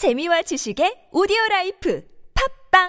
재미와 0.00 0.40
지식의 0.40 1.12
오디오 1.12 1.36
라이프 1.50 2.02
팟빵 2.32 2.88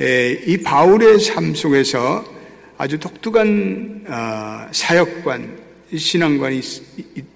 에, 0.00 0.32
이 0.46 0.62
바울의 0.62 1.18
삶 1.18 1.56
속에서 1.56 2.24
아주 2.78 3.00
독특한 3.00 4.04
어, 4.06 4.68
사역관, 4.70 5.58
신앙관이 5.92 6.60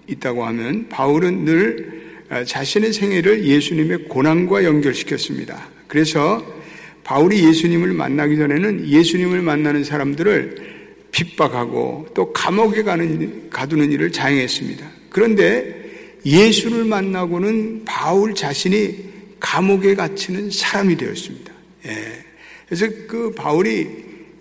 있, 0.07 0.21
다고 0.21 0.45
하면 0.45 0.89
바울은 0.89 1.45
늘 1.45 2.14
어, 2.30 2.45
자신의 2.45 2.93
생애를 2.93 3.45
예수님의 3.45 4.05
고난과 4.05 4.62
연결시켰습니다. 4.62 5.68
그래서 5.89 6.60
바울이 7.05 7.46
예수님을 7.46 7.93
만나기 7.93 8.37
전에는 8.37 8.89
예수님을 8.89 9.43
만나는 9.43 9.85
사람들을 9.85 10.71
핍박하고 11.13 12.09
또 12.14 12.32
감옥에 12.32 12.82
가는, 12.82 13.50
가두는 13.50 13.90
일을 13.93 14.13
자행했습니다. 14.13 14.89
그런데 15.11 15.81
예수를 16.25 16.85
만나고는 16.85 17.82
바울 17.85 18.35
자신이 18.35 19.11
감옥에 19.40 19.95
갇히는 19.95 20.50
사람이 20.50 20.96
되었습니다. 20.96 21.53
예. 21.86 22.25
그래서 22.67 22.86
그 23.09 23.32
바울이 23.32 23.89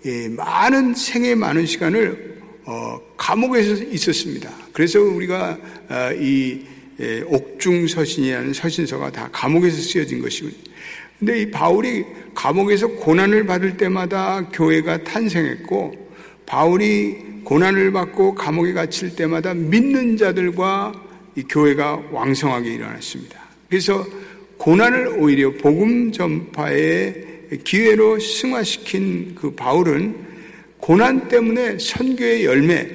예, 0.06 0.28
많은 0.28 0.94
생애 0.94 1.34
많은 1.34 1.66
시간을 1.66 2.38
어, 2.64 3.00
감옥에서 3.16 3.82
있었습니다. 3.84 4.50
그래서 4.72 5.00
우리가 5.00 5.58
어, 5.88 6.12
이 6.14 6.60
예, 7.00 7.22
옥중서신이라는 7.26 8.52
서신서가 8.52 9.10
다 9.10 9.28
감옥에서 9.32 9.80
쓰여진 9.80 10.20
것이군요. 10.20 10.52
근데 11.20 11.42
이 11.42 11.50
바울이 11.50 12.06
감옥에서 12.34 12.88
고난을 12.88 13.44
받을 13.44 13.76
때마다 13.76 14.48
교회가 14.48 15.04
탄생했고 15.04 15.92
바울이 16.46 17.42
고난을 17.44 17.92
받고 17.92 18.34
감옥에 18.34 18.72
갇힐 18.72 19.14
때마다 19.14 19.52
믿는 19.52 20.16
자들과 20.16 20.92
이 21.36 21.42
교회가 21.42 22.04
왕성하게 22.10 22.72
일어났습니다. 22.72 23.38
그래서 23.68 24.04
고난을 24.56 25.18
오히려 25.18 25.52
복음 25.52 26.10
전파의 26.10 27.26
기회로 27.64 28.18
승화시킨 28.18 29.34
그 29.34 29.54
바울은 29.54 30.16
고난 30.78 31.28
때문에 31.28 31.78
선교의 31.78 32.46
열매 32.46 32.88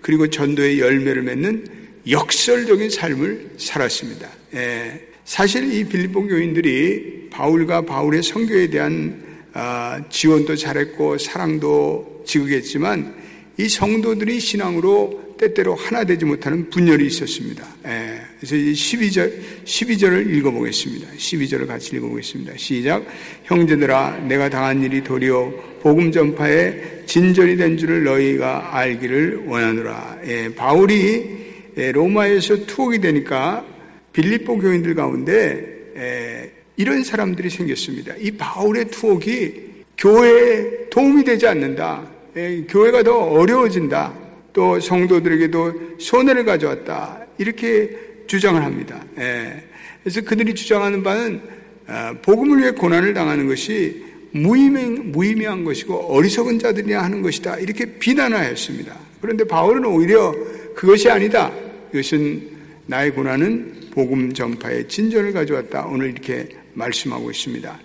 그리고 0.00 0.28
전도의 0.28 0.78
열매를 0.78 1.22
맺는 1.22 1.66
역설적인 2.08 2.90
삶을 2.90 3.50
살았습니다. 3.58 4.28
예, 4.54 5.00
사실 5.24 5.72
이 5.72 5.84
빌립보 5.84 6.26
교인들이 6.28 7.21
바울과 7.32 7.82
바울의 7.82 8.22
선교에 8.22 8.68
대한 8.68 9.32
아, 9.54 10.00
지원도 10.08 10.56
잘했고 10.56 11.18
사랑도 11.18 12.22
지극했지만 12.26 13.14
이 13.58 13.68
성도들이 13.68 14.40
신앙으로 14.40 15.22
때때로 15.38 15.74
하나 15.74 16.04
되지 16.04 16.24
못하는 16.24 16.70
분열이 16.70 17.06
있었습니다. 17.06 17.66
예, 17.86 18.20
그래서 18.38 18.54
12절, 18.54 19.32
12절을 19.64 20.32
읽어보겠습니다. 20.36 21.08
12절을 21.16 21.66
같이 21.66 21.96
읽어보겠습니다. 21.96 22.52
시작. 22.56 23.04
형제들아, 23.44 24.20
내가 24.28 24.48
당한 24.48 24.82
일이 24.82 25.02
도리어 25.02 25.52
복음 25.82 26.12
전파에 26.12 27.04
진전이 27.06 27.56
된 27.56 27.76
줄을 27.76 28.04
너희가 28.04 28.76
알기를 28.76 29.46
원하노라. 29.46 30.18
예, 30.26 30.54
바울이 30.54 31.42
예, 31.76 31.90
로마에서 31.90 32.66
투옥이 32.66 33.00
되니까 33.00 33.66
빌립보 34.12 34.58
교인들 34.58 34.94
가운데 34.94 35.72
예, 35.96 36.61
이런 36.76 37.04
사람들이 37.04 37.50
생겼습니다. 37.50 38.14
이 38.18 38.30
바울의 38.30 38.86
투옥이 38.86 39.72
교회에 39.98 40.88
도움이 40.90 41.24
되지 41.24 41.46
않는다. 41.46 42.06
예, 42.36 42.64
교회가 42.68 43.02
더 43.02 43.16
어려워진다. 43.18 44.14
또 44.52 44.80
성도들에게도 44.80 45.98
손해를 45.98 46.44
가져왔다. 46.44 47.26
이렇게 47.38 47.90
주장을 48.26 48.62
합니다. 48.62 49.04
예. 49.18 49.62
그래서 50.02 50.20
그들이 50.22 50.54
주장하는 50.54 51.02
바는 51.02 51.40
아, 51.86 52.14
복음을 52.22 52.58
위해 52.58 52.70
고난을 52.70 53.12
당하는 53.12 53.46
것이 53.46 54.04
무의미, 54.30 54.84
무의미한 55.00 55.64
것이고 55.64 55.94
어리석은 55.94 56.58
자들이야 56.58 57.02
하는 57.02 57.22
것이다. 57.22 57.58
이렇게 57.58 57.98
비난하였습니다. 57.98 58.96
그런데 59.20 59.44
바울은 59.44 59.84
오히려 59.84 60.34
그것이 60.74 61.10
아니다. 61.10 61.52
이것은 61.92 62.50
나의 62.86 63.12
고난은 63.12 63.74
복음 63.90 64.32
전파의 64.32 64.88
진전을 64.88 65.32
가져왔다. 65.32 65.86
오늘 65.86 66.10
이렇게 66.10 66.48
말씀하고 66.74 67.30
있습니다. 67.30 67.80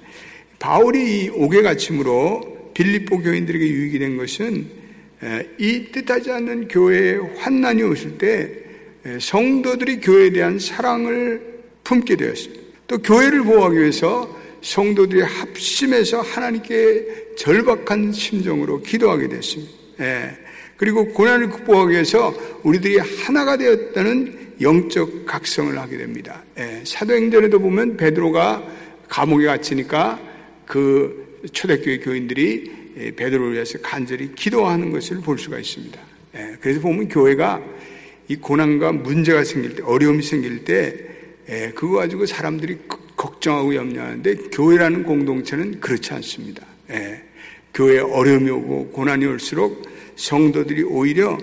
바울이 0.59 1.25
이 1.25 1.29
옥에 1.29 1.61
갇힘으로 1.61 2.71
빌립보 2.73 3.19
교인들에게 3.21 3.67
유익이 3.67 3.99
된 3.99 4.17
것은 4.17 4.67
이 5.57 5.91
뜻하지 5.91 6.31
않는 6.31 6.67
교회에 6.67 7.17
환난이 7.37 7.83
오실 7.83 8.17
때 8.17 8.51
성도들이 9.19 10.01
교회에 10.01 10.31
대한 10.31 10.59
사랑을 10.59 11.41
품게 11.83 12.15
되었습니다. 12.17 12.63
또 12.87 12.97
교회를 12.99 13.43
보호하기 13.43 13.79
위해서 13.79 14.35
성도들이 14.61 15.21
합심해서 15.21 16.21
하나님께 16.21 17.35
절박한 17.37 18.11
심정으로 18.11 18.81
기도하게 18.81 19.29
됐습니다. 19.29 19.71
그리고 20.75 21.07
고난을 21.07 21.49
극복하기 21.49 21.91
위해서 21.91 22.33
우리들이 22.63 22.97
하나가 22.97 23.57
되었다는 23.57 24.55
영적 24.61 25.25
각성을 25.25 25.77
하게 25.77 25.97
됩니다. 25.97 26.43
사도행전에도 26.83 27.59
보면 27.59 27.97
베드로가 27.97 28.76
감옥에 29.07 29.45
갇히니까 29.45 30.19
그 30.65 31.41
초대교회 31.53 31.99
교인들이 31.99 32.71
예, 32.97 33.11
베드로를 33.11 33.53
위해서 33.53 33.77
간절히 33.79 34.33
기도하는 34.33 34.91
것을 34.91 35.17
볼 35.21 35.37
수가 35.37 35.59
있습니다. 35.59 35.99
예, 36.35 36.57
그래서 36.59 36.81
보면 36.81 37.07
교회가 37.07 37.61
이 38.27 38.35
고난과 38.35 38.91
문제가 38.91 39.43
생길 39.43 39.75
때, 39.75 39.83
어려움이 39.83 40.23
생길 40.23 40.65
때, 40.65 40.95
예, 41.49 41.71
그거 41.75 41.97
가지고 41.97 42.25
사람들이 42.25 42.79
걱정하고 43.15 43.75
염려하는데 43.75 44.35
교회라는 44.51 45.03
공동체는 45.03 45.79
그렇지 45.79 46.13
않습니다. 46.13 46.65
교회에 47.73 47.99
어려움이 47.99 48.49
오고 48.49 48.89
고난이 48.89 49.25
올수록 49.25 49.83
성도들이 50.15 50.83
오히려 50.83 51.37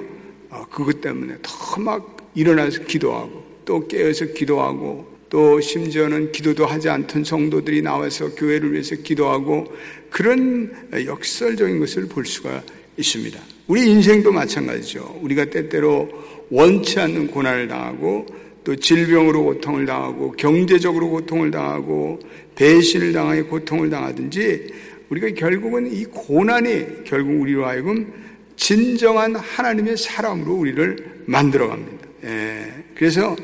어, 0.50 0.66
그것 0.70 1.00
때문에 1.00 1.36
더 1.42 1.80
막 1.80 2.14
일어나서 2.34 2.84
기도하고 2.84 3.44
또 3.64 3.86
깨어서 3.86 4.26
기도하고 4.26 5.13
또 5.34 5.60
심지어는 5.60 6.30
기도도 6.30 6.64
하지 6.64 6.88
않던 6.88 7.24
성도들이 7.24 7.82
나와서 7.82 8.32
교회를 8.36 8.72
위해서 8.72 8.94
기도하고 8.94 9.66
그런 10.08 10.72
역설적인 10.92 11.80
것을 11.80 12.06
볼 12.06 12.24
수가 12.24 12.62
있습니다. 12.96 13.40
우리 13.66 13.90
인생도 13.90 14.30
마찬가지죠. 14.30 15.18
우리가 15.22 15.46
때때로 15.46 16.08
원치 16.50 17.00
않는 17.00 17.26
고난을 17.26 17.66
당하고 17.66 18.26
또 18.62 18.76
질병으로 18.76 19.42
고통을 19.42 19.86
당하고 19.86 20.30
경제적으로 20.36 21.10
고통을 21.10 21.50
당하고 21.50 22.20
배신을 22.54 23.12
당하여 23.12 23.44
고통을 23.46 23.90
당하든지 23.90 24.68
우리가 25.08 25.30
결국은 25.30 25.92
이 25.92 26.04
고난이 26.04 27.02
결국 27.02 27.40
우리로 27.40 27.66
하여금 27.66 28.12
진정한 28.54 29.34
하나님의 29.34 29.96
사람으로 29.96 30.54
우리를 30.54 31.24
만들어 31.26 31.66
갑니다. 31.66 32.06
예. 32.22 32.72
그래서 32.94 33.34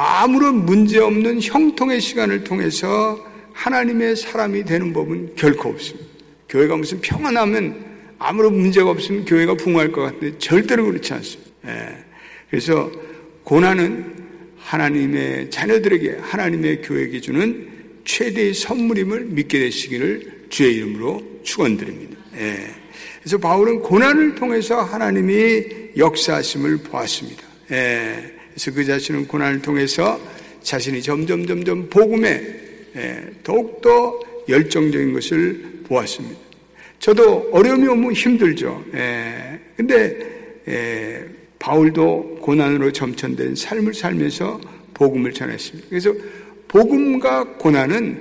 아무런 0.00 0.64
문제 0.64 1.00
없는 1.00 1.42
형통의 1.42 2.00
시간을 2.00 2.44
통해서 2.44 3.18
하나님의 3.52 4.14
사람이 4.14 4.64
되는 4.64 4.92
법은 4.92 5.34
결코 5.34 5.70
없습니다. 5.70 6.08
교회가 6.48 6.76
무슨 6.76 7.00
평안하면 7.00 7.84
아무런 8.20 8.54
문제가 8.54 8.90
없으면 8.90 9.24
교회가 9.24 9.54
붕할 9.54 9.90
것 9.90 10.02
같은데 10.02 10.38
절대로 10.38 10.84
그렇지 10.84 11.12
않습니다. 11.14 11.50
예. 11.66 12.04
그래서 12.48 12.92
고난은 13.42 14.14
하나님의 14.58 15.50
자녀들에게 15.50 16.18
하나님의 16.20 16.82
교회에게 16.82 17.20
주는 17.20 17.68
최대의 18.04 18.54
선물임을 18.54 19.24
믿게 19.24 19.58
되시기를 19.58 20.46
주의 20.48 20.76
이름으로 20.76 21.40
축원드립니다. 21.42 22.16
예. 22.36 22.56
그래서 23.18 23.38
바울은 23.38 23.80
고난을 23.80 24.36
통해서 24.36 24.80
하나님이 24.80 25.64
역사하심을 25.96 26.84
보았습니다. 26.84 27.42
예. 27.72 28.37
그래서 28.58 28.72
그 28.72 28.84
자신은 28.84 29.28
고난을 29.28 29.62
통해서 29.62 30.20
자신이 30.62 31.00
점점 31.00 31.46
점점 31.46 31.88
복음에 31.88 32.42
예, 32.96 33.24
더욱더 33.44 34.18
열정적인 34.48 35.12
것을 35.12 35.82
보았습니다. 35.84 36.36
저도 36.98 37.50
어려움이 37.52 37.86
오면 37.86 38.12
힘들죠. 38.14 38.84
예, 38.94 39.60
근데 39.76 40.18
예, 40.66 41.24
바울도 41.60 42.40
고난으로 42.42 42.90
점천된 42.90 43.54
삶을 43.54 43.94
살면서 43.94 44.60
복음을 44.92 45.32
전했습니다. 45.32 45.88
그래서 45.88 46.12
복음과 46.66 47.58
고난은 47.58 48.20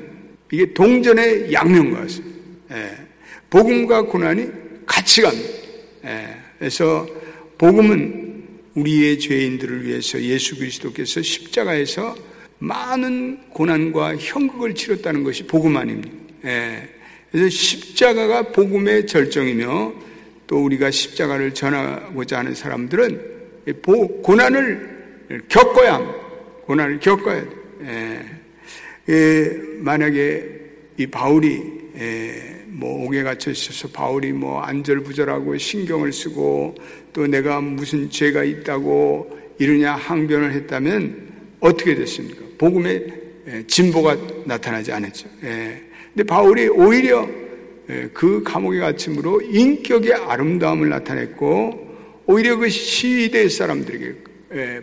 이게 0.52 0.72
동전의 0.72 1.52
양면과 1.52 2.02
같습니다. 2.02 2.38
복음과 3.50 4.04
고난이 4.04 4.48
같이 4.86 5.24
갑니다. 5.24 5.50
그래서 6.60 7.08
복음은 7.58 8.27
우리의 8.78 9.20
죄인들을 9.20 9.86
위해서 9.86 10.22
예수 10.22 10.58
그리스도께서 10.58 11.22
십자가에서 11.22 12.16
많은 12.60 13.50
고난과 13.50 14.18
형극을 14.18 14.76
치렀다는 14.76 15.24
것이 15.24 15.44
복음 15.48 15.78
아닙니까? 15.78 16.16
예. 16.46 16.88
그래서 17.32 17.50
십자가가 17.50 18.52
복음의 18.52 19.08
절정이며 19.08 19.94
또 20.46 20.64
우리가 20.64 20.92
십자가를 20.92 21.54
전하고자 21.54 22.40
하는 22.40 22.56
사람들은 22.56 23.38
고난을 24.24 25.44
겪어야. 25.50 26.00
고난을 26.66 27.00
겪어야 27.00 27.42
돼. 27.42 27.50
예. 27.84 28.26
예, 29.10 29.58
만약에 29.80 30.46
이 30.98 31.08
바울이 31.08 31.62
예, 31.98 32.57
뭐 32.78 33.06
옥에 33.06 33.24
갇혀 33.24 33.50
있어서 33.50 33.88
바울이 33.88 34.32
뭐 34.32 34.62
안절부절하고 34.62 35.58
신경을 35.58 36.14
쓰고 36.14 36.76
또 37.12 37.26
내가 37.26 37.60
무슨 37.60 38.08
죄가 38.08 38.44
있다고 38.44 39.36
이러냐 39.58 39.96
항변을 39.96 40.54
했다면 40.54 41.28
어떻게 41.60 41.96
됐습니까? 41.96 42.42
복음의 42.60 43.08
예, 43.48 43.64
진보가 43.66 44.18
나타나지 44.46 44.92
않았죠. 44.92 45.28
예. 45.44 45.82
근데 46.14 46.24
바울이 46.24 46.68
오히려 46.68 47.28
예, 47.90 48.10
그 48.14 48.44
감옥에 48.44 48.78
갇힘으로 48.80 49.42
인격의 49.42 50.14
아름다움을 50.14 50.90
나타냈고 50.90 51.98
오히려 52.28 52.58
그 52.58 52.70
시대 52.70 53.50
사람들에게 53.50 54.14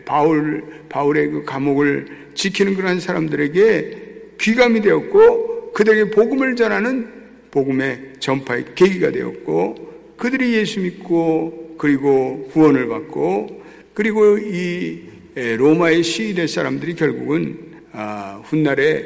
바울 0.04 0.64
바울의 0.88 1.30
그 1.30 1.44
감옥을 1.44 2.06
지키는 2.34 2.74
그런 2.74 2.98
사람들에게 2.98 4.36
귀감이 4.40 4.80
되었고 4.80 5.72
그들에게 5.74 6.10
복음을 6.10 6.56
전하는 6.56 7.23
복음의 7.54 8.14
전파의 8.18 8.74
계기가 8.74 9.12
되었고 9.12 10.16
그들이 10.16 10.54
예수 10.54 10.80
믿고 10.80 11.76
그리고 11.78 12.48
구원을 12.52 12.88
받고 12.88 13.62
그리고 13.94 14.36
이 14.38 15.02
로마의 15.34 16.02
시대 16.02 16.46
사람들이 16.48 16.94
결국은 16.94 17.58
아, 17.92 18.42
훗날에 18.44 19.04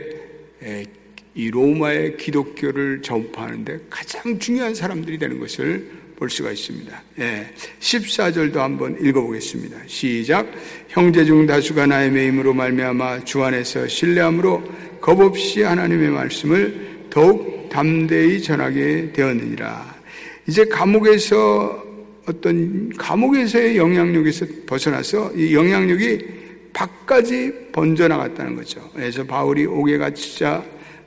이 1.35 1.51
로마의 1.51 2.17
기독교를 2.17 3.03
전파하는데 3.03 3.81
가장 3.91 4.39
중요한 4.39 4.75
사람들이 4.75 5.19
되는 5.19 5.39
것을 5.39 5.91
볼 6.17 6.31
수가 6.31 6.51
있습니다. 6.51 7.03
예, 7.21 7.47
14절도 7.79 8.57
한번 8.57 8.99
읽어보겠습니다. 9.01 9.77
시작. 9.87 10.51
형제 10.89 11.25
중 11.25 11.47
다수가 11.47 11.87
나의 11.87 12.11
매임으로 12.11 12.55
말미암아 12.55 13.25
주 13.25 13.45
안에서 13.45 13.87
신뢰함으로 13.87 14.65
겁없이 15.01 15.63
하나님의 15.63 16.11
말씀을 16.11 16.89
더욱 17.09 17.58
담대히 17.69 18.43
전하게 18.43 19.13
되었느니라. 19.13 19.97
이제 20.47 20.65
감옥에서 20.65 21.85
어떤 22.27 22.91
감옥에서의 22.91 23.77
영향력에서 23.77 24.47
벗어나서 24.67 25.33
이 25.35 25.55
영향력이 25.55 26.19
밖까지 26.73 27.71
번져나갔다는 27.73 28.57
거죠. 28.57 28.81
그래서 28.95 29.25
바울이 29.25 29.67
옥에 29.67 29.99
갇히자 29.99 30.65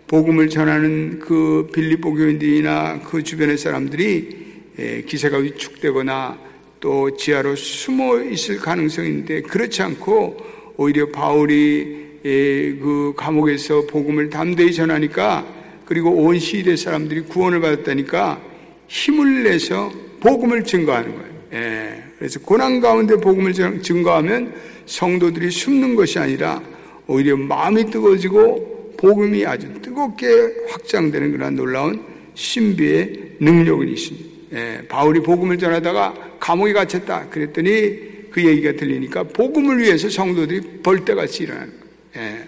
복음을 0.08 0.50
전하는 0.50 1.20
그 1.20 1.70
빌립보 1.74 2.14
교인들이나 2.14 3.02
그 3.02 3.24
주변의 3.24 3.58
사람들이 3.58 4.42
예, 4.80 5.02
기세가 5.04 5.38
위축되거나 5.38 6.38
또 6.80 7.16
지하로 7.16 7.56
숨어 7.56 8.22
있을 8.24 8.58
가능성이 8.58 9.10
있는데 9.10 9.42
그렇지 9.42 9.82
않고 9.84 10.38
오히려 10.78 11.10
바울이 11.12 12.20
예, 12.26 12.74
그 12.74 13.14
감옥에서 13.16 13.86
복음을 13.88 14.30
담대히 14.30 14.74
전하니까 14.74 15.61
그리고 15.86 16.12
온 16.12 16.40
시대 16.40 16.76
사람들이 16.76 17.22
구원을 17.22 17.62
받았다니까 17.62 18.42
힘을 18.88 19.44
내서 19.44 19.92
복음을 20.20 20.64
증거하는 20.64 21.12
거예요. 21.16 21.32
예, 21.54 22.04
그래서 22.18 22.40
고난 22.40 22.80
가운데 22.80 23.16
복음을 23.16 23.54
증거하면 23.54 24.54
성도들이 24.86 25.52
숨는 25.52 25.96
것이 25.96 26.20
아니라 26.20 26.62
오히려 27.08 27.36
마음이 27.36 27.90
뜨거워지고 27.90 28.96
복음이 28.98 29.46
아주 29.46 29.68
뜨겁게 29.82 30.28
확장되는 30.70 31.32
그런 31.32 31.56
놀라운 31.56 32.06
신비의 32.36 33.38
능력이 33.40 33.92
있습니다. 33.92 34.30
예, 34.54 34.82
바울이 34.88 35.22
복음을 35.22 35.58
전하다가 35.58 36.38
감옥에 36.40 36.74
갇혔다. 36.74 37.30
그랬더니 37.30 38.30
그 38.32 38.46
얘기가 38.46 38.74
들리니까 38.74 39.24
복음을 39.24 39.80
위해서 39.80 40.10
성도들이 40.10 40.82
벌떼같이 40.84 41.44
일어나는 41.44 41.74
거예요. 42.14 42.28
예, 42.28 42.48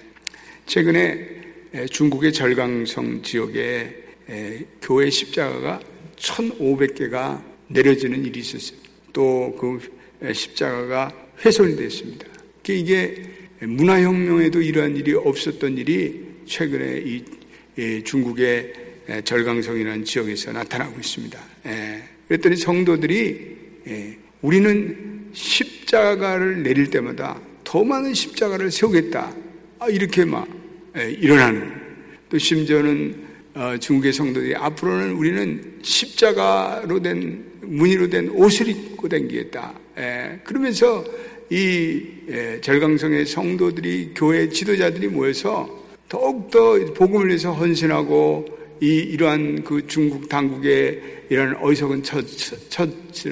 최근에 0.65 0.99
예, 0.99 1.32
중국의 1.89 2.33
절강성 2.33 3.23
지역에 3.23 4.03
예, 4.29 4.65
교회 4.81 5.09
십자가가 5.09 5.81
1,500개가 6.17 7.43
내려지는 7.67 8.23
일이 8.23 8.39
있었어요. 8.39 8.79
또 9.11 9.55
그 9.59 9.79
십자가가 10.33 11.11
훼손이 11.43 11.75
됐습니다. 11.75 12.25
이게 12.67 13.23
문화혁명에도 13.59 14.61
이러한 14.61 14.95
일이 14.95 15.13
없었던 15.13 15.77
일이 15.77 16.21
최근에 16.45 17.03
이 17.05 18.03
중국의 18.03 18.73
절강성이라는 19.25 20.05
지역에서 20.05 20.53
나타나고 20.53 20.97
있습니다. 20.97 21.39
그랬더니 22.27 22.55
성도들이 22.55 23.57
우리는 24.41 25.29
십자가를 25.33 26.63
내릴 26.63 26.89
때마다 26.89 27.41
더 27.63 27.83
많은 27.83 28.13
십자가를 28.13 28.71
세우겠다. 28.71 29.35
아, 29.79 29.89
이렇게 29.89 30.23
막 30.23 30.47
일어나는. 30.95 31.73
또 32.29 32.37
심지어는 32.37 33.23
어, 33.55 33.77
중국의 33.77 34.13
성도들이 34.13 34.55
앞으로는 34.55 35.11
우리는 35.11 35.79
십자가로 35.83 37.01
된 37.01 37.45
무늬로 37.61 38.09
된 38.09 38.29
옷을 38.29 38.67
입고 38.69 39.07
다니겠다. 39.07 39.73
그러면서 40.43 41.05
이 41.49 42.01
절강성의 42.61 43.27
성도들이 43.27 44.11
교회 44.15 44.49
지도자들이 44.49 45.07
모여서 45.07 45.69
더욱더 46.09 46.73
복음을 46.93 47.27
위해서 47.27 47.53
헌신하고 47.53 48.45
이 48.81 48.87
이러한 48.87 49.63
그 49.63 49.85
중국 49.87 50.27
당국의 50.27 51.01
이런 51.29 51.55
어리석은 51.55 52.03
처, 52.03 52.21
처, 52.69 52.87
처, 53.11 53.29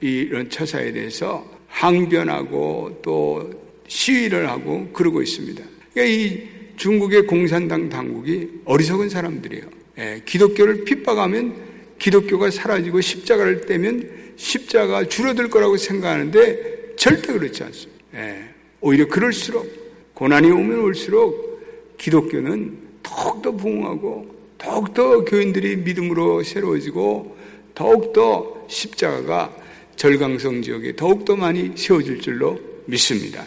이런 0.00 0.48
처사에 0.48 0.92
대해서 0.92 1.44
항변하고 1.66 3.00
또 3.02 3.50
시위를 3.88 4.48
하고 4.48 4.88
그러고 4.92 5.20
있습니다. 5.20 5.62
그러니까 5.92 6.14
이 6.14 6.57
중국의 6.78 7.26
공산당 7.26 7.88
당국이 7.88 8.48
어리석은 8.64 9.08
사람들이에요. 9.08 9.64
예, 9.98 10.22
기독교를 10.24 10.84
핍박하면 10.84 11.54
기독교가 11.98 12.50
사라지고 12.50 13.00
십자가를 13.00 13.62
떼면 13.62 14.32
십자가 14.36 15.04
줄어들 15.06 15.50
거라고 15.50 15.76
생각하는데 15.76 16.94
절대 16.96 17.32
그렇지 17.32 17.64
않습니다. 17.64 18.04
예, 18.14 18.48
오히려 18.80 19.06
그럴수록 19.08 20.14
고난이 20.14 20.50
오면 20.50 20.80
올수록 20.80 21.96
기독교는 21.98 22.78
더욱더 23.02 23.52
부흥하고 23.52 24.36
더욱더 24.56 25.24
교인들이 25.24 25.76
믿음으로 25.76 26.42
새로워지고 26.44 27.36
더욱더 27.74 28.64
십자가가 28.68 29.54
절강성 29.96 30.62
지역에 30.62 30.94
더욱더 30.94 31.34
많이 31.34 31.72
세워질 31.76 32.20
줄로 32.20 32.58
믿습니다. 32.86 33.44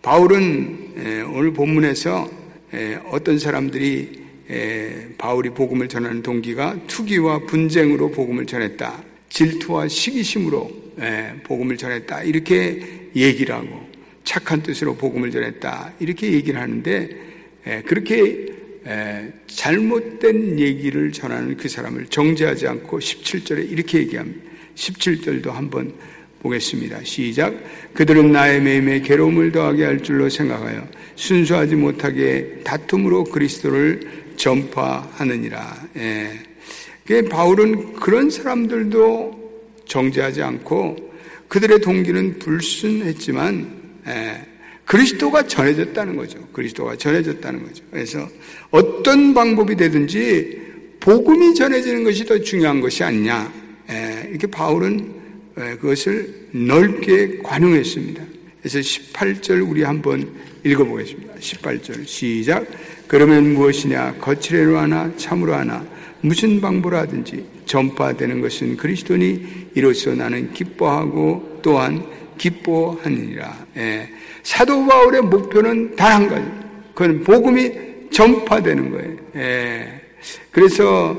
예. 0.00 0.02
바울은 0.02 0.92
예, 0.96 1.20
오늘 1.22 1.52
본문에서 1.52 2.30
예, 2.74 2.98
어떤 3.10 3.38
사람들이 3.38 4.20
바울이 5.18 5.50
복음을 5.50 5.88
전하는 5.88 6.22
동기가 6.22 6.76
투기와 6.88 7.40
분쟁으로 7.46 8.10
복음을 8.10 8.46
전했다. 8.46 9.04
질투와 9.28 9.86
시기심으로 9.86 10.70
복음을 11.44 11.76
전했다. 11.76 12.24
이렇게 12.24 12.82
얘기를 13.14 13.54
하고 13.54 13.88
착한 14.24 14.60
뜻으로 14.60 14.96
복음을 14.96 15.30
전했다. 15.30 15.92
이렇게 16.00 16.32
얘기를 16.32 16.60
하는데 16.60 17.10
그렇게 17.86 18.46
잘못된 19.46 20.58
얘기를 20.58 21.12
전하는 21.12 21.56
그 21.56 21.68
사람을 21.68 22.06
정죄하지 22.06 22.66
않고 22.66 22.98
17절에 22.98 23.70
이렇게 23.70 23.98
얘기합니다. 23.98 24.40
17절도 24.74 25.50
한번 25.50 25.94
보겠습니다. 26.40 27.00
시작. 27.04 27.54
그들은 27.94 28.32
나의 28.32 28.60
매임에 28.60 29.00
괴로움을 29.00 29.52
더하게 29.52 29.84
할 29.84 30.02
줄로 30.02 30.28
생각하여 30.28 30.86
순수하지 31.16 31.76
못하게 31.76 32.60
다툼으로 32.64 33.24
그리스도를 33.24 34.00
전파하느니라. 34.36 35.88
예. 35.96 36.40
바울은 37.28 37.94
그런 37.94 38.30
사람들도 38.30 39.38
정죄하지 39.84 40.42
않고 40.42 40.96
그들의 41.48 41.80
동기는 41.80 42.38
불순했지만 42.38 43.80
예. 44.06 44.46
그리스도가 44.90 45.46
전해졌다는 45.46 46.16
거죠. 46.16 46.40
그리스도가 46.52 46.96
전해졌다는 46.96 47.64
거죠. 47.64 47.84
그래서 47.92 48.28
어떤 48.70 49.34
방법이 49.34 49.76
되든지 49.76 50.60
복음이 50.98 51.54
전해지는 51.54 52.02
것이 52.02 52.24
더 52.24 52.38
중요한 52.40 52.80
것이 52.80 53.04
아니냐. 53.04 53.52
예, 53.88 54.28
이렇게 54.28 54.48
바울은 54.48 55.14
예, 55.14 55.19
그것을 55.76 56.48
넓게 56.52 57.38
관용했습니다. 57.42 58.22
그래서 58.60 58.78
18절 58.78 59.68
우리 59.68 59.82
한번 59.82 60.28
읽어보겠습니다. 60.64 61.34
18절 61.34 62.06
시작. 62.06 62.66
그러면 63.06 63.54
무엇이냐? 63.54 64.16
거칠애로 64.20 64.78
하나 64.78 65.10
참으로 65.16 65.54
하나 65.54 65.84
무슨 66.20 66.60
방법으로 66.60 66.98
하든지 66.98 67.44
전파되는 67.66 68.40
것은 68.40 68.76
그리스도니 68.76 69.70
이로써 69.74 70.14
나는 70.14 70.52
기뻐하고 70.52 71.60
또한 71.62 72.04
기뻐하느니라. 72.36 73.66
예. 73.76 74.08
사도 74.42 74.86
바울의 74.86 75.22
목표는 75.22 75.96
단 75.96 76.22
한 76.22 76.28
가지. 76.28 76.46
그건 76.94 77.22
복음이 77.22 77.72
전파되는 78.10 78.90
거예요. 78.90 79.16
예. 79.36 80.00
그래서 80.50 81.16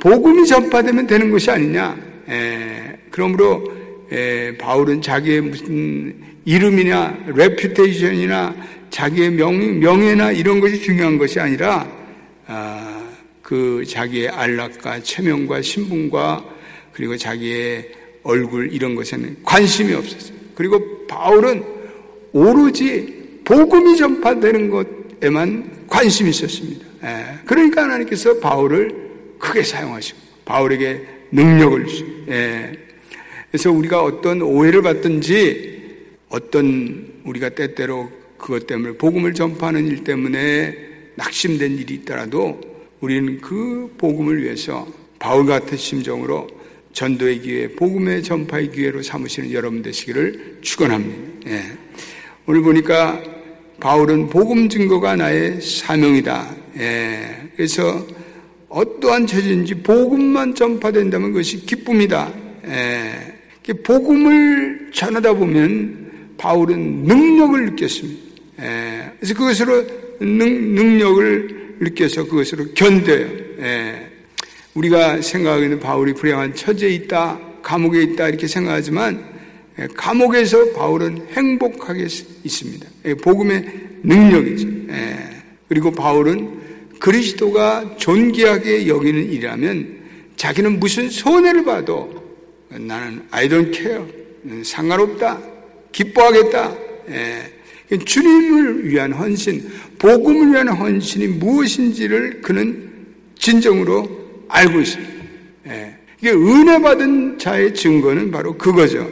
복음이 0.00 0.46
전파되면 0.46 1.06
되는 1.06 1.30
것이 1.30 1.50
아니냐. 1.50 1.96
에, 2.28 2.91
그러므로 3.12 3.62
에, 4.10 4.56
바울은 4.56 5.00
자기의 5.00 5.40
무슨 5.42 6.16
이름이나 6.44 7.16
reputation이나 7.26 8.56
자기의 8.90 9.30
명, 9.30 9.78
명예나 9.78 10.32
이런 10.32 10.58
것이 10.58 10.82
중요한 10.82 11.16
것이 11.18 11.38
아니라 11.38 11.88
아, 12.46 13.08
그 13.40 13.84
자기의 13.86 14.28
안락과 14.28 15.02
체면과 15.02 15.62
신분과 15.62 16.44
그리고 16.92 17.16
자기의 17.16 17.90
얼굴 18.22 18.72
이런 18.72 18.94
것에는 18.94 19.36
관심이 19.42 19.92
없었어요. 19.94 20.36
그리고 20.54 21.06
바울은 21.06 21.64
오로지 22.32 23.40
복음이 23.44 23.96
전파되는 23.96 24.70
것에만 24.70 25.86
관심이 25.88 26.30
있었습니다. 26.30 26.86
예, 27.04 27.38
그러니까 27.44 27.82
하나님께서 27.84 28.38
바울을 28.38 29.10
크게 29.38 29.62
사용하시고 29.62 30.18
바울에게 30.44 31.00
능력을 31.32 31.86
주시고 31.86 32.10
예, 32.30 32.72
그래서 33.52 33.70
우리가 33.70 34.02
어떤 34.02 34.40
오해를 34.40 34.80
받든지 34.80 35.82
어떤 36.30 37.20
우리가 37.24 37.50
때때로 37.50 38.10
그것 38.38 38.66
때문에 38.66 38.94
복음을 38.94 39.34
전파하는 39.34 39.86
일 39.86 40.04
때문에 40.04 40.74
낙심된 41.16 41.76
일이 41.76 41.94
있더라도 41.96 42.58
우리는 43.00 43.38
그 43.42 43.94
복음을 43.98 44.42
위해서 44.42 44.88
바울 45.18 45.44
같은 45.44 45.76
심정으로 45.76 46.48
전도의 46.94 47.40
기회, 47.40 47.68
복음의 47.68 48.22
전파의 48.22 48.70
기회로 48.70 49.02
삼으시는 49.02 49.52
여러분 49.52 49.82
되시기를 49.82 50.60
축원합니다. 50.62 51.50
예. 51.50 51.62
오늘 52.46 52.62
보니까 52.62 53.22
바울은 53.80 54.30
복음 54.30 54.70
증거가 54.70 55.14
나의 55.14 55.60
사명이다. 55.60 56.56
예. 56.78 57.50
그래서 57.54 58.06
어떠한 58.70 59.26
처지인지 59.26 59.74
복음만 59.82 60.54
전파된다면 60.54 61.32
그것이 61.32 61.66
기쁨이다. 61.66 62.32
예. 62.68 63.31
복음을 63.84 64.90
전하다 64.92 65.34
보면 65.34 66.34
바울은 66.36 67.04
능력을 67.04 67.64
느꼈습니다. 67.66 68.22
예. 68.62 69.12
그래서 69.18 69.34
그것으로 69.34 69.84
능, 70.20 70.74
능력을 70.74 71.76
느껴서 71.80 72.24
그것으로 72.24 72.66
견뎌요. 72.74 73.28
예. 73.60 74.08
우리가 74.74 75.20
생각하기에는 75.20 75.80
바울이 75.80 76.14
불행한 76.14 76.54
처지에 76.54 76.88
있다, 76.90 77.38
감옥에 77.62 78.02
있다 78.02 78.28
이렇게 78.28 78.46
생각하지만 78.46 79.24
예, 79.78 79.86
감옥에서 79.94 80.72
바울은 80.72 81.28
행복하게 81.32 82.06
있습니다. 82.44 82.86
예, 83.06 83.14
복음의 83.14 83.64
능력이죠. 84.02 84.68
예. 84.90 85.18
그리고 85.68 85.90
바울은 85.90 86.60
그리스도가 86.98 87.96
존귀하게 87.96 88.86
여기는 88.88 89.24
일이라면 89.32 90.02
자기는 90.36 90.78
무슨 90.78 91.08
손해를 91.08 91.64
봐도 91.64 92.21
나는 92.78 93.26
I 93.30 93.48
don't 93.48 93.74
care. 93.74 94.62
상관없다. 94.64 95.40
기뻐하겠다. 95.92 96.76
주님을 98.04 98.88
위한 98.88 99.12
헌신, 99.12 99.70
복음을 99.98 100.52
위한 100.52 100.68
헌신이 100.68 101.28
무엇인지를 101.28 102.40
그는 102.40 102.90
진정으로 103.38 104.44
알고 104.48 104.80
있습니다. 104.80 105.12
이게 106.20 106.30
은혜 106.30 106.80
받은 106.80 107.38
자의 107.38 107.74
증거는 107.74 108.30
바로 108.30 108.56
그거죠. 108.56 109.10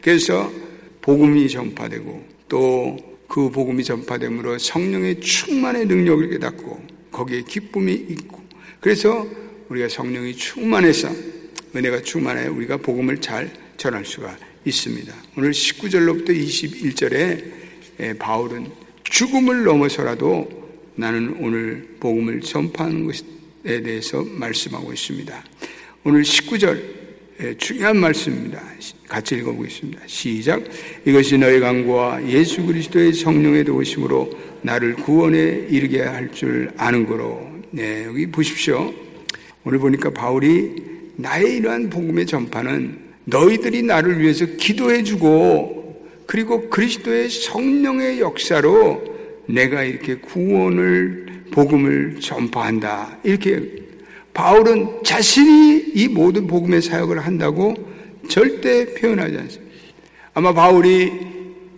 그래서 0.00 0.52
복음이 1.00 1.48
전파되고 1.48 2.24
또 2.48 3.14
그 3.34 3.50
복음이 3.50 3.82
전파됨으로 3.82 4.58
성령의 4.58 5.18
충만의 5.18 5.86
능력을 5.86 6.30
깨닫고 6.30 6.80
거기에 7.10 7.42
기쁨이 7.42 7.92
있고 7.92 8.40
그래서 8.78 9.26
우리가 9.68 9.88
성령이 9.88 10.36
충만해서 10.36 11.08
은혜가 11.74 12.02
충만해 12.02 12.46
우리가 12.46 12.76
복음을 12.76 13.20
잘 13.20 13.50
전할 13.76 14.04
수가 14.04 14.36
있습니다. 14.64 15.12
오늘 15.36 15.50
19절로부터 15.50 16.28
21절에 16.28 18.18
바울은 18.18 18.68
죽음을 19.02 19.64
넘어서라도 19.64 20.48
나는 20.94 21.36
오늘 21.40 21.96
복음을 21.98 22.40
전파하는 22.40 23.06
것에 23.06 23.82
대해서 23.82 24.24
말씀하고 24.24 24.92
있습니다. 24.92 25.44
오늘 26.04 26.22
19절 26.22 27.58
중요한 27.58 27.96
말씀입니다. 27.96 28.62
같이 29.08 29.34
읽어보겠습니다. 29.34 30.02
시작. 30.06 30.62
이것이 31.04 31.36
너의 31.38 31.58
강구와 31.58 32.28
예수 32.28 32.64
그리스도의 32.64 33.12
성령의 33.12 33.64
도우심으로 33.64 34.30
나를 34.62 34.94
구원에 34.94 35.66
이르게 35.68 36.02
할 36.02 36.30
줄 36.30 36.70
아는 36.76 37.06
거로. 37.06 37.50
네, 37.72 38.04
여기 38.04 38.26
보십시오. 38.28 38.94
오늘 39.64 39.80
보니까 39.80 40.10
바울이 40.10 40.93
나의 41.16 41.56
이러한 41.56 41.90
복음의 41.90 42.26
전파는 42.26 42.98
너희들이 43.24 43.82
나를 43.82 44.20
위해서 44.20 44.44
기도해주고 44.46 45.84
그리고 46.26 46.68
그리스도의 46.68 47.30
성령의 47.30 48.20
역사로 48.20 49.02
내가 49.46 49.84
이렇게 49.84 50.16
구원을 50.16 51.44
복음을 51.50 52.18
전파한다. 52.20 53.18
이렇게 53.22 53.84
바울은 54.32 55.04
자신이 55.04 55.92
이 55.94 56.08
모든 56.08 56.46
복음의 56.46 56.82
사역을 56.82 57.20
한다고 57.20 57.74
절대 58.28 58.94
표현하지 58.94 59.38
않습니다. 59.38 59.74
아마 60.32 60.52
바울이 60.52 61.12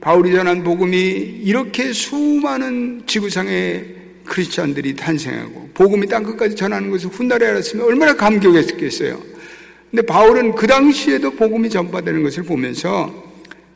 바울이 0.00 0.32
전한 0.32 0.62
복음이 0.62 0.98
이렇게 0.98 1.92
수많은 1.92 3.02
지구상의 3.06 3.96
크리스천들이 4.26 4.94
탄생하고 4.94 5.70
복음이 5.74 6.06
땅 6.06 6.22
끝까지 6.22 6.54
전하는 6.54 6.90
것을 6.90 7.10
훗날에 7.10 7.46
알았으면 7.46 7.86
얼마나 7.86 8.14
감격했겠어요. 8.14 9.20
근데 9.90 10.02
바울은 10.02 10.54
그 10.54 10.66
당시에도 10.66 11.30
복음이 11.30 11.70
전파되는 11.70 12.22
것을 12.22 12.42
보면서 12.42 13.12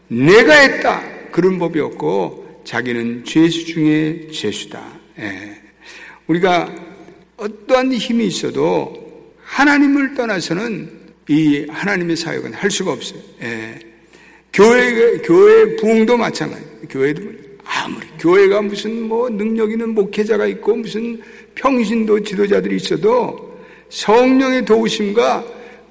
내가 0.09 0.53
했다 0.53 1.03
그런 1.31 1.59
법이 1.59 1.81
없고 1.81 2.63
자기는 2.65 3.25
죄수 3.25 3.65
중에 3.67 4.29
죄수다. 4.33 4.83
예. 5.19 5.61
우리가 6.27 6.75
어떠한 7.37 7.93
힘이 7.95 8.27
있어도 8.27 9.35
하나님을 9.43 10.15
떠나서는 10.15 10.91
이 11.29 11.67
하나님의 11.69 12.17
사역은 12.17 12.53
할 12.53 12.71
수가 12.71 12.93
없어요. 12.93 13.21
예. 13.43 13.79
교회, 14.53 15.19
교회 15.19 15.77
부흥도 15.77 16.17
마찬가지. 16.17 16.65
교회도 16.89 17.23
아무리 17.73 18.07
교회가 18.19 18.63
무슨 18.63 19.03
뭐 19.03 19.31
능력 19.31 19.71
있는 19.71 19.91
목회자가 19.91 20.47
있고 20.47 20.77
무슨 20.77 21.21
평신도 21.55 22.25
지도자들이 22.25 22.77
있어도 22.77 23.59
성령의 23.89 24.65
도우심과 24.65 25.45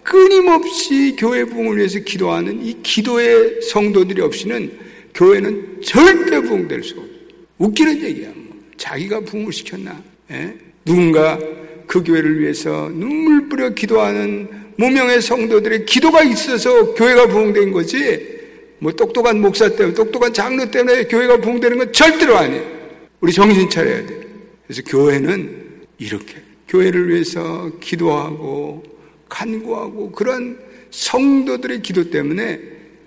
끊임없이 0.03 1.15
교회 1.17 1.45
부흥을 1.45 1.77
위해서 1.77 1.99
기도하는 1.99 2.65
이 2.65 2.81
기도의 2.83 3.61
성도들이 3.61 4.21
없이는 4.21 4.71
교회는 5.13 5.81
절대 5.83 6.41
부흥될 6.41 6.83
수 6.83 6.95
없어요. 6.95 7.09
웃기는 7.57 8.03
얘기야. 8.03 8.29
뭐. 8.35 8.57
자기가 8.77 9.21
부흥을 9.21 9.53
시켰나? 9.53 10.01
예? 10.31 10.53
누군가 10.85 11.39
그 11.87 12.03
교회를 12.03 12.39
위해서 12.39 12.89
눈물 12.93 13.47
뿌려 13.49 13.69
기도하는 13.69 14.47
무명의 14.77 15.21
성도들의 15.21 15.85
기도가 15.85 16.23
있어서 16.23 16.93
교회가 16.93 17.27
부흥된 17.27 17.71
거지 17.71 18.38
뭐 18.79 18.91
똑똑한 18.93 19.41
목사 19.41 19.69
때문에 19.69 19.93
똑똑한 19.93 20.33
장로 20.33 20.69
때문에 20.71 21.05
교회가 21.05 21.37
부흥되는 21.37 21.77
건 21.77 21.93
절대로 21.93 22.37
아니에요. 22.37 22.79
우리 23.19 23.33
정신 23.33 23.69
차려야 23.69 24.05
돼. 24.05 24.21
그래서 24.65 24.81
교회는 24.83 25.85
이렇게 25.97 26.35
교회를 26.67 27.09
위해서 27.09 27.71
기도하고 27.79 28.83
간구하고 29.27 30.11
그런 30.11 30.57
성도들의 30.91 31.81
기도 31.81 32.09
때문에 32.09 32.59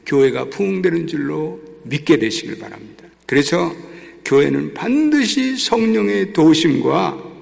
교회가 0.07 0.47
부흥되는 0.50 1.07
줄로 1.07 1.61
믿게 1.85 2.19
되시길 2.19 2.59
바랍니다. 2.59 3.05
그래서 3.26 3.75
교회는 4.25 4.75
반드시 4.75 5.57
성령의 5.57 6.33
도심과 6.33 7.33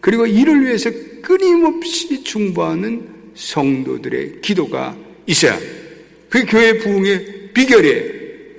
그리고 0.00 0.26
이를 0.26 0.64
위해서 0.64 0.90
끊임없이 1.22 2.22
중보하는 2.22 3.08
성도들의 3.34 4.40
기도가 4.42 4.96
있어야 5.26 5.58
그게 6.28 6.44
교회 6.44 6.78
부흥의 6.78 7.35
비결이에요. 7.56 8.02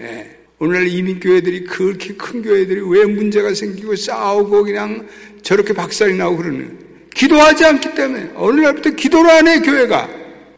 예. 0.02 0.38
오늘날 0.58 0.88
이민교회들이 0.88 1.66
그렇게 1.66 2.16
큰 2.16 2.42
교회들이 2.42 2.82
왜 2.90 3.06
문제가 3.06 3.54
생기고 3.54 3.96
싸우고 3.96 4.64
그냥 4.64 5.08
저렇게 5.44 5.72
박살이 5.74 6.18
나고 6.18 6.38
그러는 6.38 6.80
기도하지 7.14 7.64
않기 7.64 7.94
때문에 7.94 8.32
어느 8.36 8.62
날부터 8.62 8.92
기도를 8.92 9.30
안 9.30 9.48
해, 9.48 9.60
교회가. 9.60 10.10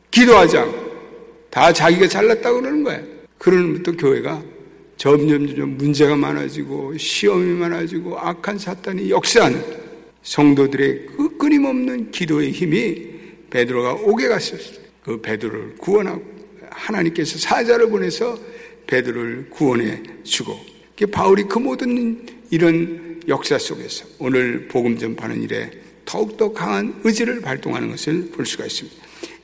기도하지 0.09 0.57
않고. 0.57 0.89
다 1.49 1.73
자기가 1.73 2.07
잘났다고 2.07 2.61
그러는 2.61 2.83
거야. 2.83 3.01
그러면부터 3.37 3.91
교회가 3.93 4.41
점점 4.95 5.45
점점 5.47 5.77
문제가 5.77 6.15
많아지고 6.15 6.97
시험이 6.97 7.59
많아지고 7.59 8.19
악한 8.19 8.57
사탄이 8.57 9.09
역사하는 9.09 9.61
성도들의 10.23 11.07
그 11.17 11.37
끊임없는 11.37 12.11
기도의 12.11 12.51
힘이 12.51 13.09
베드로가 13.49 13.93
옥에 13.93 14.27
갔었어요. 14.27 14.79
그 15.03 15.19
베드로를 15.19 15.75
구원하고 15.77 16.38
하나님께서 16.69 17.37
사자를 17.37 17.89
보내서 17.89 18.39
베드로를 18.87 19.49
구원해 19.49 20.01
주고 20.23 20.59
바울이 21.11 21.43
그 21.43 21.59
모든 21.59 22.25
이런 22.49 23.21
역사 23.27 23.57
속에서 23.57 24.05
오늘 24.17 24.67
복음 24.67 24.97
전파는 24.97 25.43
일에 25.43 25.71
더욱더 26.05 26.51
강한 26.51 26.99
의지를 27.03 27.41
발동하는 27.41 27.91
것을 27.91 28.31
볼 28.31 28.45
수가 28.45 28.65
있습니다. 28.65 28.97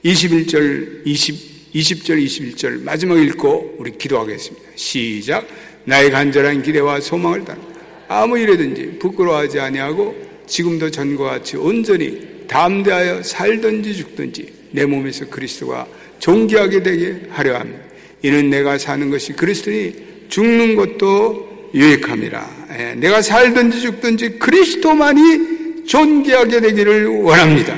21절, 0.04 1.06
20, 1.06 1.74
20절, 1.74 2.26
21절 2.26 2.82
마지막 2.82 3.20
읽고 3.20 3.76
우리 3.78 3.98
기도하겠습니다. 3.98 4.70
시작. 4.76 5.48
나의 5.86 6.10
간절한 6.10 6.64
기대와 6.64 7.00
소망을 7.00 7.46
따라 7.46 7.60
아무 8.08 8.40
일에든지 8.40 8.98
부끄러워하지 9.00 9.60
아니하고 9.60 10.16
지금도 10.48 10.90
전과 10.90 11.26
같이 11.26 11.58
온전히 11.58 12.48
담대하여 12.48 13.24
살든지 13.24 13.96
죽든지 13.96 14.54
내 14.76 14.86
몸에서 14.86 15.26
그리스도가 15.28 15.88
존귀하게 16.20 16.84
되게 16.84 17.22
하려 17.30 17.58
합니다. 17.58 17.80
이는 18.22 18.50
내가 18.50 18.78
사는 18.78 19.10
것이 19.10 19.34
그리스도니 19.34 20.28
죽는 20.28 20.76
것도 20.76 21.72
유익함이라. 21.74 22.68
예, 22.78 22.96
내가 22.96 23.22
살든지 23.22 23.80
죽든지 23.82 24.40
그리스도만이 24.40 25.86
존귀하게 25.86 26.62
되기를 26.62 27.08
원합니다. 27.08 27.78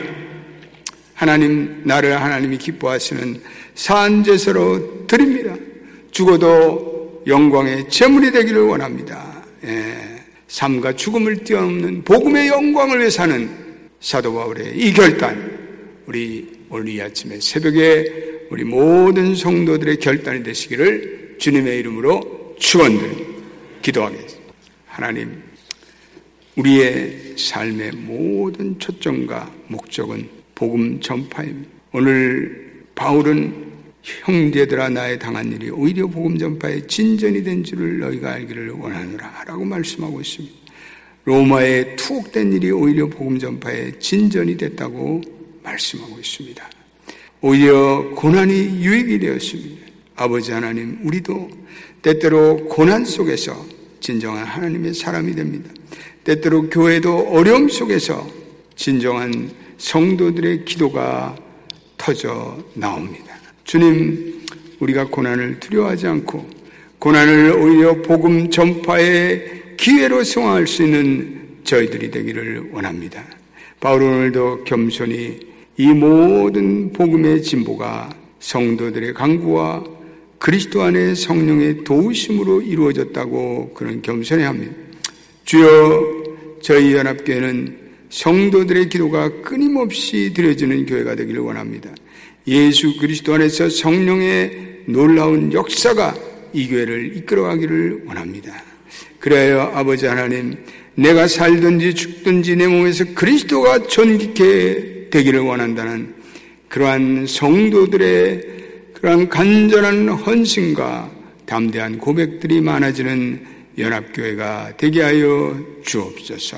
하나님 1.14 1.82
나를 1.84 2.20
하나님이 2.22 2.58
기뻐하시는 2.58 3.42
산제서로 3.76 5.06
드립니다. 5.08 5.56
죽어도 6.12 7.24
영광의 7.28 7.90
제물이 7.90 8.32
되기를 8.32 8.62
원합니다. 8.62 9.44
예, 9.66 9.98
삶과 10.48 10.96
죽음을 10.96 11.44
뛰어넘는 11.44 12.04
복음의 12.04 12.48
영광을 12.48 13.00
위해 13.00 13.10
사는 13.10 13.50
사도 14.00 14.34
바울의 14.34 14.78
이 14.78 14.94
결단 14.94 15.58
우리 16.06 16.57
오늘 16.70 16.90
이 16.90 17.02
아침에 17.02 17.40
새벽에 17.40 18.48
우리 18.50 18.64
모든 18.64 19.36
성도들의 19.36 19.98
결단이 19.98 20.44
되시기를 20.44 21.36
주님의 21.40 21.80
이름으로 21.80 22.56
축원드립니다. 22.60 23.44
기도하겠습니다. 23.82 24.54
하나님 24.86 25.42
우리의 26.58 27.36
삶의 27.38 27.92
모든 27.92 28.78
초점과 28.80 29.54
목적은 29.68 30.28
복음 30.56 31.00
전파입니다. 31.00 31.70
오늘 31.94 32.84
바울은 32.96 33.68
형제들아 34.02 34.90
나의 34.90 35.20
당한 35.20 35.52
일이 35.52 35.70
오히려 35.70 36.08
복음 36.08 36.38
전파의 36.38 36.88
진전이 36.88 37.44
된 37.44 37.64
줄을 37.64 38.00
너희가 38.00 38.34
알기를 38.34 38.72
원하노라 38.72 39.44
라고 39.46 39.64
말씀하고 39.64 40.20
있습니다. 40.20 40.56
로마에 41.26 41.96
투옥된 41.96 42.54
일이 42.54 42.72
오히려 42.72 43.08
복음 43.08 43.38
전파의 43.38 44.00
진전이 44.00 44.58
됐다고 44.58 45.37
말씀하고 45.68 46.18
있습니다. 46.20 46.70
오히려 47.42 48.10
고난이 48.16 48.84
유익이 48.84 49.20
되었습니다. 49.20 49.88
아버지 50.16 50.52
하나님, 50.52 51.00
우리도 51.04 51.50
때때로 52.02 52.66
고난 52.68 53.06
속에서 53.06 53.66
진정한 54.00 54.46
하나님의 54.46 54.94
사람이 54.94 55.36
됩니다. 55.36 55.70
때때로 56.24 56.70
교회도 56.70 57.30
어려움 57.30 57.70
속에서 57.70 58.28
진정한 58.76 59.52
성도들의 59.78 60.66
기도가 60.66 61.36
터져 61.98 62.58
나옵니다. 62.74 63.38
주님, 63.64 64.42
우리가 64.80 65.08
고난을 65.08 65.60
두려워하지 65.60 66.08
않고 66.08 66.48
고난을 67.00 67.52
오히려 67.52 68.02
복음 68.02 68.50
전파의 68.50 69.76
기회로 69.78 70.24
승화할 70.24 70.66
수 70.68 70.84
있는 70.84 71.60
저희들이 71.64 72.10
되기를 72.12 72.72
원합니다. 72.72 73.24
바울 73.80 74.04
오늘도 74.04 74.64
겸손히 74.64 75.47
이 75.80 75.86
모든 75.94 76.92
복음의 76.92 77.44
진보가 77.44 78.10
성도들의 78.40 79.14
강구와 79.14 79.84
그리스도 80.40 80.82
안에 80.82 81.14
성령의 81.14 81.84
도우심으로 81.84 82.64
이루어졌다고 82.64 83.74
그런 83.76 84.02
겸손해 84.02 84.44
합니다. 84.44 84.74
주여 85.46 86.24
저희 86.62 86.94
연합교회는 86.94 87.78
성도들의 88.10 88.90
기도가 88.90 89.30
끊임없이 89.44 90.34
드려지는 90.34 90.88
교회가 90.88 91.16
되기를 91.16 91.42
원합니다. 91.42 91.92
예수 92.48 92.98
그리스도 92.98 93.36
안에서 93.36 93.70
성령의 93.70 94.84
놀라운 94.86 95.54
역사가 95.54 96.16
이 96.54 96.68
교회를 96.70 97.18
이끌어가기를 97.18 98.06
원합니다. 98.08 98.64
그래야 99.20 99.72
아버지 99.76 100.08
하나님, 100.08 100.56
내가 100.96 101.28
살든지 101.28 101.94
죽든지 101.94 102.56
내 102.56 102.68
몸에서 102.68 103.06
그리스도가 103.14 103.84
존귀케 103.84 104.97
되기를 105.10 105.40
원한다는 105.42 106.16
그러한 106.70 107.26
성도들의 107.28 108.58
그러한 108.94 109.30
간절한 109.30 110.10
헌신과 110.10 111.12
담대한 111.46 111.98
고백들이 111.98 112.62
많아지는 112.62 113.46
연합교회가 113.78 114.74
되게 114.78 115.02
하여 115.02 115.58
주옵소서. 115.84 116.58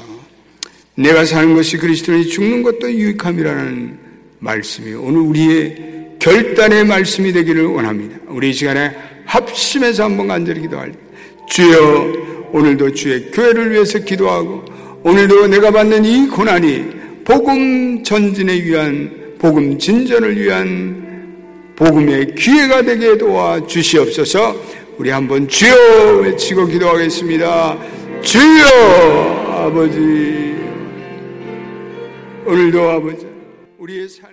내가 0.95 1.25
사는 1.25 1.53
것이 1.53 1.77
그리스도니 1.77 2.27
죽는 2.27 2.63
것도 2.63 2.91
유익함이라는 2.91 3.99
말씀이 4.39 4.93
오늘 4.93 5.21
우리의 5.21 6.15
결단의 6.19 6.85
말씀이 6.85 7.31
되기를 7.31 7.65
원합니다. 7.65 8.17
우리 8.27 8.49
이 8.49 8.53
시간에 8.53 8.95
합심해서 9.25 10.03
한번 10.05 10.27
간절히 10.27 10.61
기도할 10.61 10.93
주여 11.49 12.49
오늘도 12.51 12.93
주의 12.93 13.31
교회를 13.31 13.71
위해서 13.71 13.99
기도하고 13.99 14.65
오늘도 15.03 15.47
내가 15.47 15.71
받는 15.71 16.03
이 16.03 16.27
고난이 16.27 16.98
복음 17.29 18.01
전진에 18.01 18.59
위한 18.63 19.35
복음 19.37 19.77
진전을 19.77 20.35
위한 20.35 21.75
복음의 21.75 22.33
기회가 22.33 22.81
되게 22.81 23.15
도와 23.19 23.63
주시옵소서. 23.67 24.55
우리 24.97 25.11
한번 25.11 25.47
주여 25.47 26.21
외치고 26.23 26.65
기도하겠습니다. 26.65 27.77
주여 28.23 28.65
아버지 29.45 30.55
오늘도 32.47 32.89
아버지 32.89 33.27
우리의 33.77 34.09
삶 34.09 34.31